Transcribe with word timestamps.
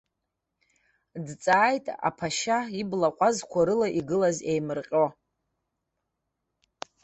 Дҵааит 1.25 1.85
аԥашьа, 2.07 2.59
ибла 2.81 3.09
ҟәазқәа 3.17 3.61
рыла 3.67 3.87
игылаз 3.99 4.37
еимырҟьо. 4.51 5.05